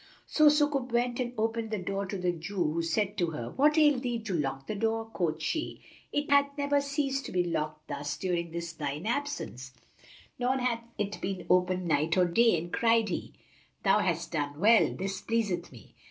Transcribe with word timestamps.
So 0.25 0.47
Sukub 0.47 0.91
went 0.91 1.19
and 1.19 1.31
opened 1.37 1.69
the 1.69 1.77
door 1.77 2.07
to 2.07 2.17
the 2.17 2.31
Jew, 2.31 2.73
who 2.73 2.81
said 2.81 3.19
to 3.19 3.27
her, 3.27 3.51
"What 3.51 3.77
ailed 3.77 4.01
thee 4.01 4.17
to 4.21 4.33
lock 4.33 4.65
the 4.65 4.73
door?" 4.73 5.05
Quoth 5.05 5.43
she, 5.43 5.79
"It 6.11 6.31
hath 6.31 6.57
never 6.57 6.81
ceased 6.81 7.27
to 7.27 7.31
be 7.31 7.43
locked 7.43 7.87
thus 7.87 8.17
during 8.17 8.49
thine 8.51 9.05
absence; 9.05 9.73
nor 10.39 10.57
hath 10.57 10.81
it 10.97 11.21
been 11.21 11.45
opened 11.51 11.87
night 11.87 12.15
nor 12.15 12.25
day;" 12.25 12.57
and 12.57 12.73
cried 12.73 13.09
he, 13.09 13.33
"Thou 13.83 13.99
hast 13.99 14.31
done 14.31 14.59
well; 14.59 14.91
this 14.95 15.21
pleaseth 15.21 15.71
me." 15.71 15.93